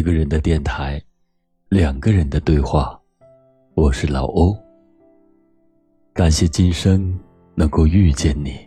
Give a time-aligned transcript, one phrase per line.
[0.00, 0.98] 一个人的电台，
[1.68, 2.98] 两个人的对话。
[3.74, 4.56] 我是老欧。
[6.14, 7.20] 感谢今生
[7.54, 8.58] 能够遇见你，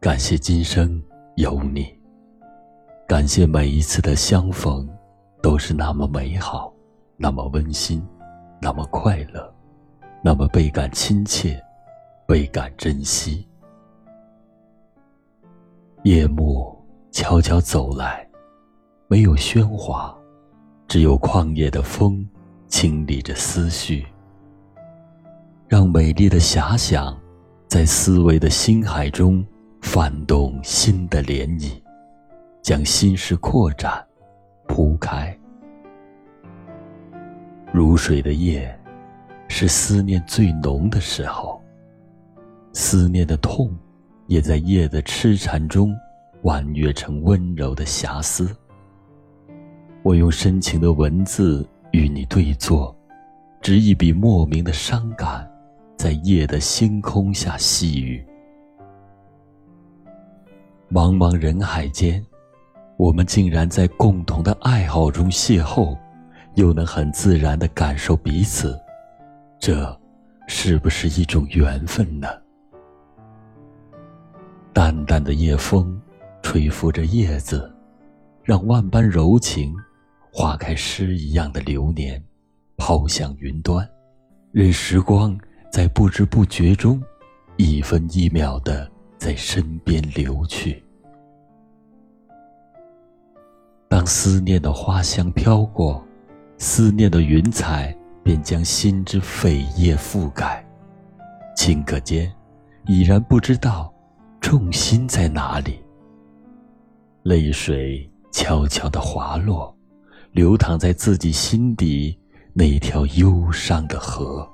[0.00, 1.02] 感谢今生
[1.36, 1.86] 有你，
[3.06, 4.88] 感谢每一次的相逢
[5.42, 6.72] 都是那么美好，
[7.18, 8.02] 那么温馨，
[8.58, 9.54] 那么快乐，
[10.24, 11.62] 那么倍感亲切，
[12.26, 13.46] 倍感珍惜。
[16.04, 16.74] 夜幕
[17.10, 18.26] 悄悄走来，
[19.08, 20.17] 没有喧哗。
[20.88, 22.26] 只有旷野的风，
[22.66, 24.06] 清理着思绪，
[25.68, 27.14] 让美丽的遐想，
[27.68, 29.44] 在思维的星海中
[29.82, 31.70] 泛动新的涟漪，
[32.62, 34.02] 将心事扩展、
[34.66, 35.38] 铺开。
[37.70, 38.74] 如水的夜，
[39.46, 41.62] 是思念最浓的时候，
[42.72, 43.70] 思念的痛，
[44.26, 45.94] 也在夜的痴缠中
[46.44, 48.56] 婉约成温柔的遐思。
[50.02, 52.96] 我用深情的文字与你对坐，
[53.60, 55.46] 执一笔莫名的伤感，
[55.96, 58.24] 在夜的星空下细语。
[60.90, 62.24] 茫茫人海间，
[62.96, 65.98] 我们竟然在共同的爱好中邂逅，
[66.54, 68.78] 又能很自然的感受彼此，
[69.58, 69.94] 这
[70.46, 72.28] 是不是一种缘分呢？
[74.72, 76.00] 淡淡的夜风，
[76.40, 77.70] 吹拂着叶子，
[78.44, 79.74] 让万般柔情。
[80.32, 82.22] 花开诗一样的流年，
[82.76, 83.88] 抛向云端，
[84.52, 85.38] 任时光
[85.72, 87.02] 在不知不觉中，
[87.56, 90.82] 一分一秒的在身边流去。
[93.88, 96.06] 当思念的花香飘过，
[96.58, 100.64] 思念的云彩便将心之扉页覆盖，
[101.56, 102.32] 顷刻间，
[102.86, 103.92] 已然不知道
[104.40, 105.80] 重心在哪里。
[107.22, 109.74] 泪水悄悄的滑落。
[110.38, 112.16] 流淌在自己心底
[112.52, 114.48] 那条忧伤的河。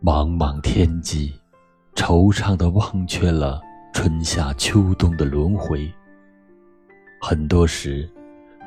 [0.00, 1.32] 茫茫天际，
[1.96, 3.60] 惆怅的忘却了
[3.92, 5.92] 春夏秋冬的轮回。
[7.20, 8.08] 很多时，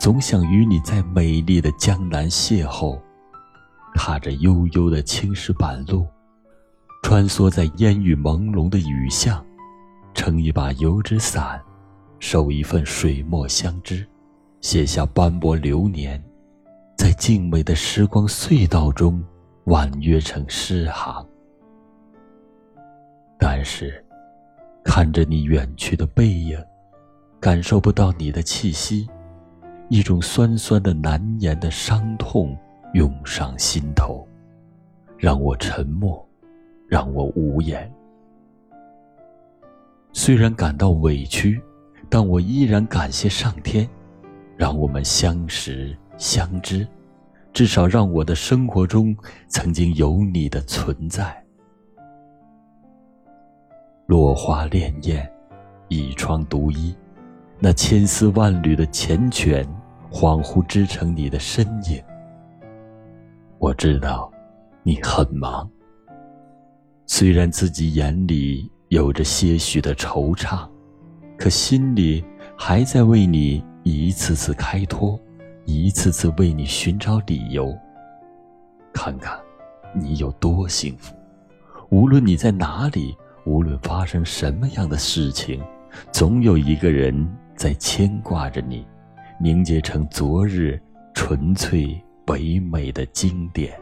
[0.01, 2.99] 总想与你在美丽的江南邂逅，
[3.93, 6.05] 踏着悠悠的青石板路，
[7.03, 9.41] 穿梭在烟雨朦胧的雨巷，
[10.13, 11.57] 撑一把油纸伞，
[12.19, 14.05] 守一份水墨相知。
[14.65, 16.19] 写下斑驳流年，
[16.97, 19.23] 在静美的时光隧道中
[19.65, 21.23] 婉约成诗行。
[23.37, 24.03] 但是，
[24.83, 26.57] 看着你远去的背影，
[27.39, 29.07] 感受不到你的气息，
[29.87, 32.57] 一种酸酸的难言的伤痛
[32.95, 34.27] 涌上心头，
[35.15, 36.27] 让我沉默，
[36.87, 37.87] 让我无言。
[40.11, 41.61] 虽然感到委屈，
[42.09, 43.87] 但我依然感谢上天。
[44.57, 46.87] 让我们相识相知，
[47.51, 49.15] 至少让我的生活中
[49.47, 51.43] 曾经有你的存在。
[54.07, 55.27] 落花潋滟，
[55.89, 56.95] 倚窗独依，
[57.59, 59.65] 那千丝万缕的缱绻，
[60.11, 62.01] 恍惚织成你的身影。
[63.57, 64.31] 我知道，
[64.83, 65.69] 你很忙。
[67.07, 70.67] 虽然自己眼里有着些许的惆怅，
[71.37, 72.23] 可心里
[72.57, 73.63] 还在为你。
[73.87, 75.17] 一次次开脱，
[75.65, 77.71] 一次次为你寻找理由。
[78.91, 79.39] 看看，
[79.93, 81.13] 你有多幸福！
[81.91, 83.15] 无论你在哪里，
[83.45, 85.63] 无论发生什么样的事情，
[86.11, 88.83] 总有一个人在牵挂着你，
[89.39, 90.81] 凝结成昨日
[91.13, 93.79] 纯粹唯美的经典。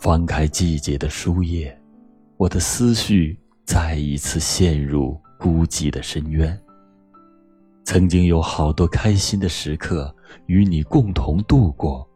[0.00, 1.80] 翻开季节的书页，
[2.36, 6.60] 我的思绪再一次陷入孤寂的深渊。
[7.88, 10.14] 曾经有好多开心的时刻
[10.44, 12.06] 与你共同度过，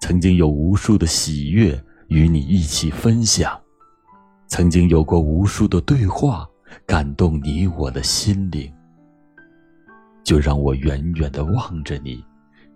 [0.00, 1.76] 曾经有无数的喜悦
[2.06, 3.60] 与你一起分享，
[4.46, 6.48] 曾经有过无数的对话
[6.86, 8.72] 感动你我的心灵。
[10.22, 12.24] 就让我远远的望着你，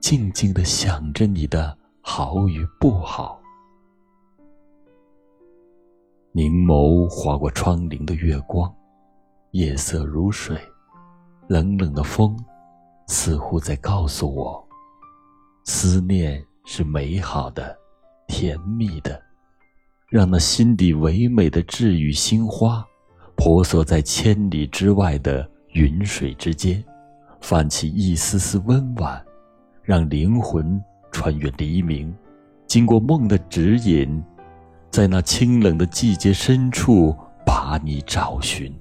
[0.00, 3.40] 静静的想着你的好与不好。
[6.32, 8.74] 凝眸划过窗棂的月光，
[9.52, 10.58] 夜色如水。
[11.50, 12.36] 冷冷的风，
[13.08, 14.64] 似乎在告诉我：
[15.64, 17.76] 思念是美好的、
[18.28, 19.20] 甜蜜的，
[20.08, 22.86] 让那心底唯美的治愈心花，
[23.34, 26.80] 婆娑在千里之外的云水之间，
[27.40, 29.20] 泛起一丝丝温婉，
[29.82, 30.80] 让灵魂
[31.10, 32.14] 穿越黎明，
[32.68, 34.22] 经过梦的指引，
[34.88, 37.12] 在那清冷的季节深处
[37.44, 38.72] 把你找寻。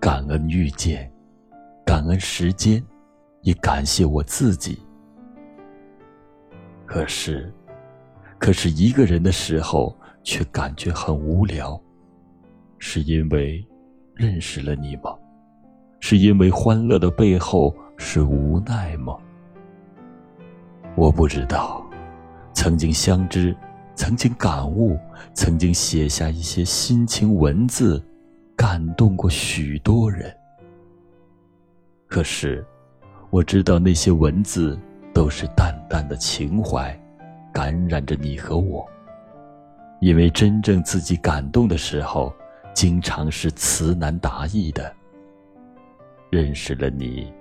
[0.00, 1.12] 感恩遇见，
[1.84, 2.82] 感恩时间，
[3.42, 4.80] 也感谢我自己。
[6.86, 7.52] 可是，
[8.38, 11.78] 可是一个人的时候，却感觉很无聊，
[12.78, 13.62] 是因为
[14.14, 15.14] 认识了你吗？
[16.00, 19.14] 是因为欢乐的背后是无奈吗？
[20.96, 21.86] 我不知道。
[22.54, 23.54] 曾经相知，
[23.94, 24.98] 曾经感悟，
[25.34, 28.02] 曾经写下一些心情文字，
[28.60, 30.30] 感动过许多人。
[32.06, 32.62] 可是，
[33.30, 34.78] 我知道那些文字
[35.14, 36.94] 都是淡淡的情怀，
[37.54, 38.86] 感染着你和我。
[40.02, 42.30] 因为真正自己感动的时候，
[42.74, 44.94] 经常是词难达意的。
[46.28, 47.32] 认识了你，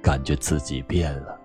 [0.00, 1.36] 感觉自己变了，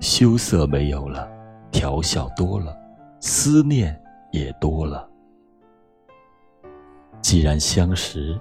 [0.00, 1.30] 羞涩没有了，
[1.70, 2.76] 调笑多了，
[3.20, 3.96] 思念
[4.32, 5.08] 也多了。
[7.22, 8.36] 既然相识，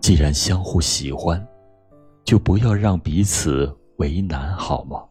[0.00, 1.46] 既然相互喜欢，
[2.24, 5.04] 就不要让彼此为难，好吗？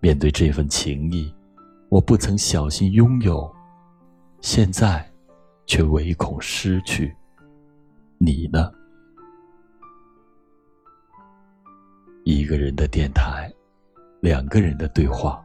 [0.00, 1.34] 面对这份情谊，
[1.88, 3.52] 我不曾小心拥有，
[4.40, 5.04] 现在
[5.66, 7.14] 却唯恐失去。
[8.18, 8.70] 你呢？
[12.24, 13.52] 一个人的电台，
[14.20, 15.42] 两个人的对话。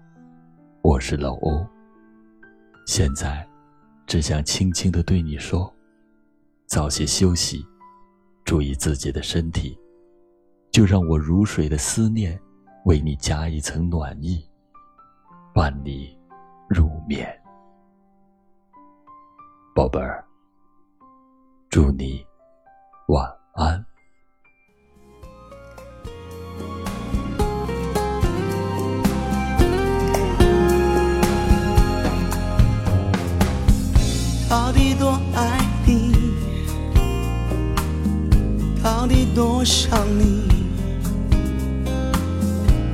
[0.82, 1.66] 我是老欧。
[2.86, 3.48] 现在，
[4.06, 5.72] 只想轻轻的对你说：
[6.66, 7.66] 早些休息，
[8.44, 9.78] 注意自己的身体。
[10.72, 12.40] 就让我如水的思念，
[12.86, 14.42] 为你加一层暖意，
[15.54, 16.18] 伴你
[16.70, 17.28] 入眠。
[19.76, 20.26] 宝贝儿，
[21.70, 22.26] 祝你
[23.10, 23.86] 晚安。
[39.02, 39.90] 到底多想
[40.20, 40.44] 你？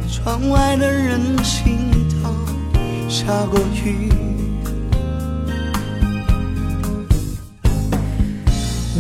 [0.10, 1.92] 窗外的人行
[2.24, 2.34] 道
[3.10, 4.10] 下过雨，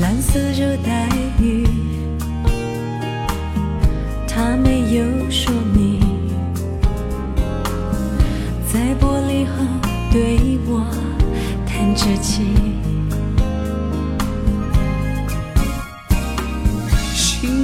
[0.01, 1.07] 蓝色热带
[1.39, 1.65] 雨，
[4.27, 6.01] 它没有说明，
[8.69, 9.63] 在玻璃后
[10.11, 10.85] 对我。
[11.65, 12.53] 弹着琴，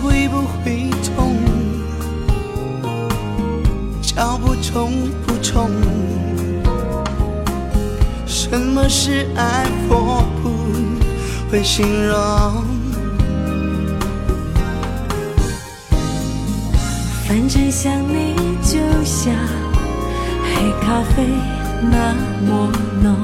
[0.04, 1.38] 会不会痛？
[4.02, 4.92] 脚步重
[5.26, 5.72] 不重？
[8.26, 9.66] 什么是爱？
[9.88, 10.50] 我不
[11.50, 12.16] 会形容。
[17.26, 19.34] 反正想你就像
[20.44, 21.26] 黑咖啡
[21.82, 22.14] 那
[22.46, 22.72] 么
[23.02, 23.16] 浓。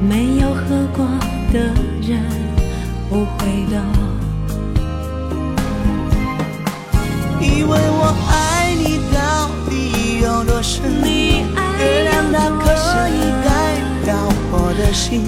[0.00, 1.04] 没有喝过
[1.52, 1.58] 的
[2.00, 2.22] 人
[3.08, 3.72] 不会的。
[7.40, 11.02] 以为我爱你到底有多深？
[11.02, 12.64] 月亮它可
[13.08, 13.12] 以
[13.44, 13.46] 代
[14.04, 14.08] 表
[14.50, 15.22] 我的心，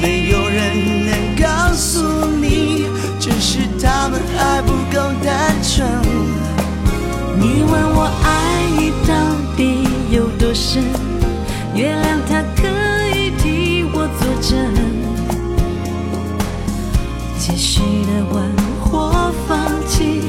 [0.00, 0.60] 没有人
[1.06, 2.86] 能告诉你，
[3.18, 5.86] 只是他们还不够单纯。
[7.36, 8.28] 你问我爱
[8.78, 9.12] 你到
[9.56, 10.84] 底有多深？
[11.74, 12.68] 月亮它可
[17.50, 19.10] 继续的问或
[19.48, 20.22] 放弃，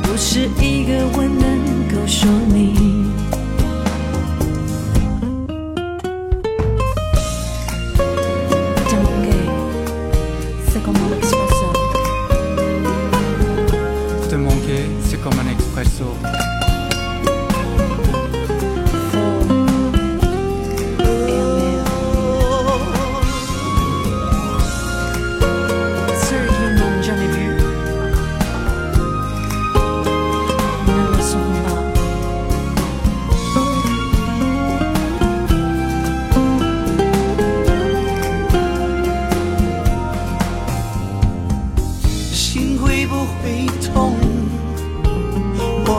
[0.00, 2.97] 不是一个吻能够说明。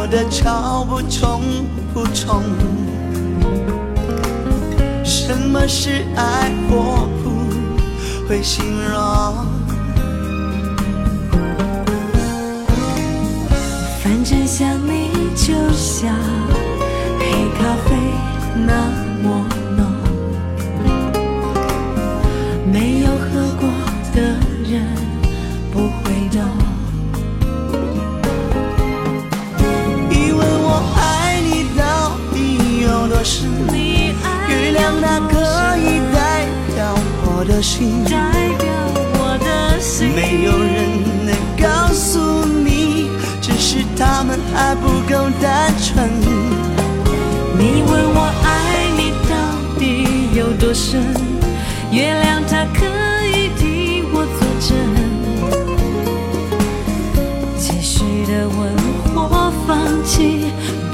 [0.09, 1.41] 的脚步重
[1.93, 2.43] 不重？
[5.03, 6.51] 什么是爱？
[6.69, 9.45] 我不会形容。
[14.01, 16.15] 反正想你就像
[40.07, 40.87] 没有人
[41.25, 43.09] 能告诉你，
[43.41, 46.09] 只是他们还不够单纯。
[47.57, 48.47] 你问我爱
[48.95, 49.35] 你到
[49.77, 49.83] 底
[50.33, 51.03] 有多深，
[51.91, 52.85] 月亮它可
[53.27, 54.69] 以替我作证。
[57.57, 58.57] 继续的问
[59.13, 59.67] 或放
[60.05, 60.45] 弃，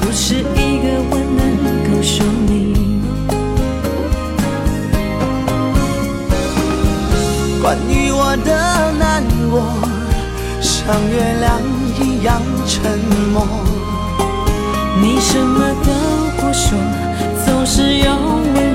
[0.01, 1.43] 不是一个吻能
[1.83, 2.53] 够说明。
[7.61, 8.51] 关于我的，
[10.85, 11.59] 像月亮
[11.99, 12.99] 一样沉
[13.33, 13.47] 默。
[15.01, 15.91] 你什么都
[16.37, 16.77] 不说，
[17.43, 18.07] 总是用
[18.53, 18.55] 温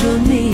[0.00, 0.49] 说你。